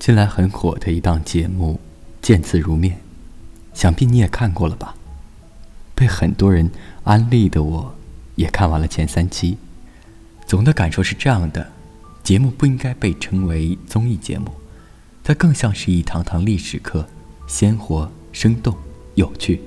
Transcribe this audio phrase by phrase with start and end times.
[0.00, 1.78] 近来很火的一档节目
[2.26, 2.94] 《见字如面》，
[3.78, 4.94] 想必你也看过了吧？
[5.94, 6.70] 被很多人
[7.04, 7.94] 安利的，我
[8.36, 9.58] 也看完了前三期。
[10.46, 11.70] 总的感受是这样的：
[12.24, 14.50] 节目不应该被称为综艺节目，
[15.22, 17.06] 它更像是一堂堂历史课，
[17.46, 18.74] 鲜活、生动、
[19.16, 19.60] 有趣。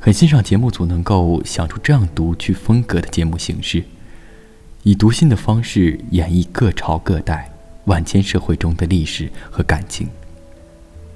[0.00, 3.84] 很欣赏节目组能够想出这样独具风格的节目形式，
[4.82, 7.51] 以读信的方式演绎各朝各代。
[7.84, 10.08] 万千社会中的历史和感情，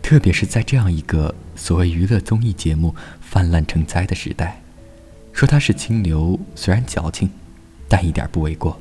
[0.02, 4.60] 特别是在这样一个所谓娱乐综艺节目泛滥成灾的时代，
[5.32, 7.30] 说它是清流，虽然矫情，
[7.88, 8.78] 但一点不为过。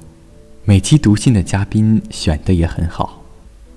[0.64, 3.24] 每期读信的嘉宾选的也很好，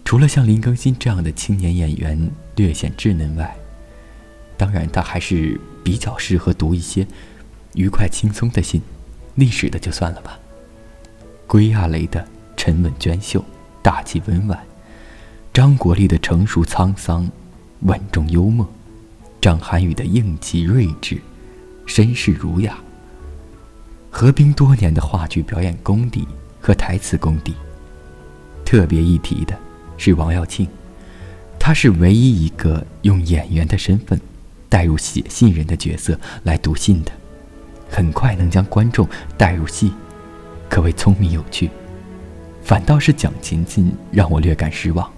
[0.04, 3.54] 除了像林更新这样的青年演员略显稚嫩外，
[4.56, 7.06] 当然他还是比较适合读一些
[7.74, 8.80] 愉快轻松的信，
[9.34, 10.38] 历史的就算了吧。
[11.46, 13.44] 归亚蕾的沉稳娟秀。
[13.82, 14.58] 大气温婉，
[15.52, 17.28] 张国立的成熟沧桑，
[17.80, 18.66] 稳重幽默；
[19.40, 21.20] 张涵予的硬气睿智，
[21.86, 22.76] 绅士儒雅。
[24.10, 26.26] 何冰多年的话剧表演功底
[26.60, 27.54] 和台词功底。
[28.64, 29.56] 特别一提的
[29.96, 30.68] 是王耀庆，
[31.58, 34.20] 他是唯一一个用演员的身份
[34.68, 37.12] 带入写信人的角色来读信的，
[37.90, 39.92] 很快能将观众带入戏，
[40.68, 41.70] 可谓聪明有趣。
[42.68, 45.10] 反倒是蒋勤勤让我略感失望，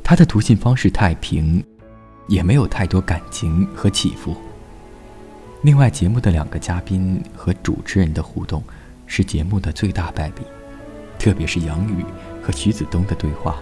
[0.00, 1.60] 他的读信方式太平，
[2.28, 4.36] 也没有太多感情和起伏。
[5.62, 8.62] 另外，节目的两个嘉宾和主持人的互动
[9.08, 10.42] 是节目的最大败笔，
[11.18, 12.04] 特别是杨宇
[12.40, 13.56] 和徐子东的对话，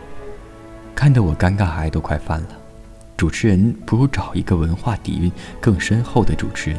[0.94, 2.48] 看得我尴尬癌都快犯了。
[3.16, 6.78] 主持人不如找一个文化底蕴更深厚的主持人，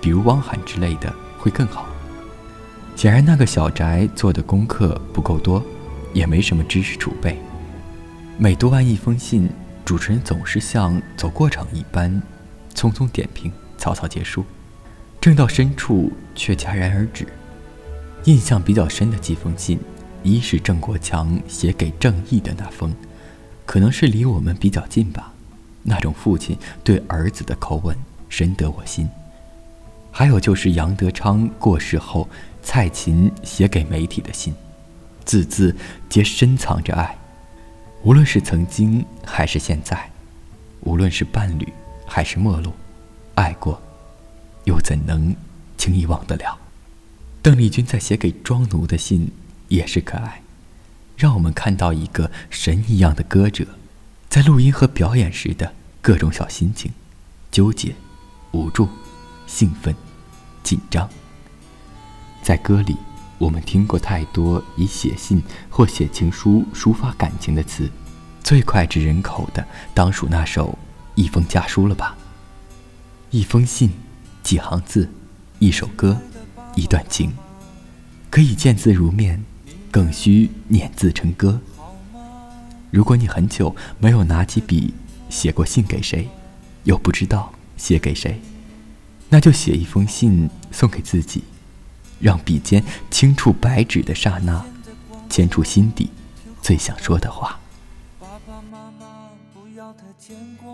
[0.00, 1.84] 比如汪涵之类的会更好。
[2.96, 5.62] 显然，那个小宅做的功课不够多。
[6.12, 7.38] 也没什么知识储备。
[8.38, 9.48] 每读完一封信，
[9.84, 12.22] 主持人总是像走过场一般，
[12.74, 14.44] 匆匆点评，草草结束。
[15.20, 17.26] 正到深处，却戛然而止。
[18.24, 19.78] 印象比较深的几封信，
[20.22, 22.94] 一是郑国强写给郑毅的那封，
[23.66, 25.32] 可能是离我们比较近吧，
[25.82, 27.96] 那种父亲对儿子的口吻
[28.28, 29.08] 深得我心。
[30.10, 32.28] 还有就是杨德昌过世后，
[32.62, 34.54] 蔡琴写给媒体的信。
[35.24, 35.74] 字字
[36.08, 37.16] 皆深藏着爱，
[38.02, 40.10] 无论是曾经还是现在，
[40.80, 41.72] 无论是伴侣
[42.06, 42.72] 还是陌路，
[43.34, 43.80] 爱过，
[44.64, 45.34] 又怎能
[45.76, 46.58] 轻易忘得了？
[47.42, 49.30] 邓丽君在写给庄奴的信
[49.68, 50.42] 也是可爱，
[51.16, 53.66] 让我们看到一个神一样的歌者，
[54.28, 56.92] 在录音和表演时的各种小心情：
[57.50, 57.94] 纠结、
[58.52, 58.88] 无助、
[59.46, 59.94] 兴奋、
[60.62, 61.08] 紧张，
[62.42, 62.96] 在歌里。
[63.40, 67.90] 我们听过太多以写信或写情书抒发感情的词，
[68.44, 70.68] 最脍炙人口的当属那首
[71.14, 72.14] 《一封家书》了吧？
[73.30, 73.90] 一封信，
[74.42, 75.08] 几行字，
[75.58, 76.20] 一首歌，
[76.74, 77.32] 一段情，
[78.28, 79.42] 可以见字如面，
[79.90, 81.58] 更需念字成歌。
[82.90, 84.92] 如果你很久没有拿起笔
[85.30, 86.28] 写过信给谁，
[86.84, 88.38] 又不知道写给谁，
[89.30, 91.42] 那就写一封信送给自己。
[92.20, 94.62] 让笔尖轻触白纸的刹那，
[95.28, 96.10] 牵出心底
[96.62, 97.58] 最想说的话。
[98.18, 100.68] 爸爸妈妈不要太牵挂，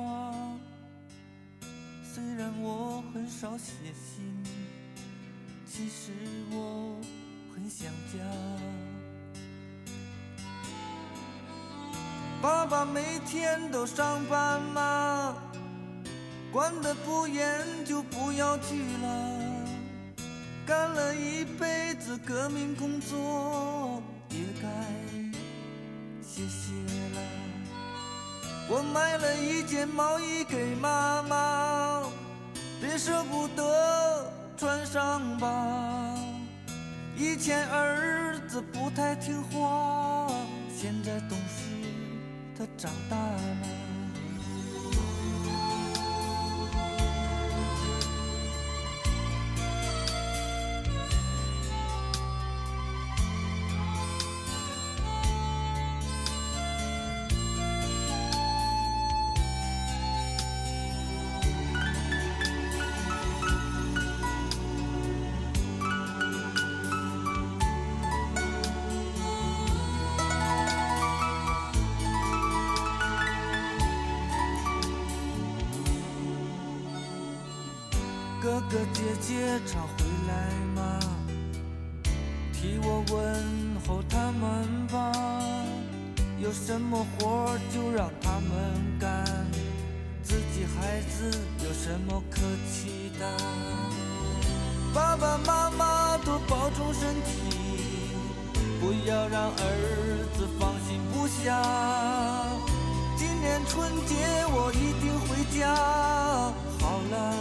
[2.02, 4.42] 虽然我很少写信，
[5.66, 6.12] 其实
[6.50, 6.96] 我
[7.54, 8.18] 很想家。
[12.42, 15.34] 爸爸每天都上班吗？
[16.52, 17.44] 管得不严
[17.84, 19.35] 就不要去了。
[20.66, 24.68] 干了一辈子革命工作，也该
[26.20, 26.72] 歇歇
[27.14, 27.20] 了。
[28.68, 32.02] 我买了一件毛衣给妈妈，
[32.80, 36.18] 别舍不得穿上吧。
[37.16, 40.28] 以前儿子不太听话，
[40.76, 41.62] 现在懂事，
[42.58, 43.85] 他长大了。
[78.68, 80.34] 哥哥姐姐常回来
[80.74, 80.98] 吗？
[82.52, 83.16] 替我问
[83.86, 85.12] 候他们吧。
[86.38, 89.24] 有什么活就让他们干，
[90.22, 91.30] 自己孩子
[91.64, 92.40] 有什么可
[92.70, 93.26] 期待？
[94.92, 97.30] 爸爸妈妈多保重身体，
[98.80, 101.62] 不要让儿子放心不下。
[103.16, 104.14] 今年春节
[104.48, 105.74] 我一定回家。
[106.80, 107.34] 好了，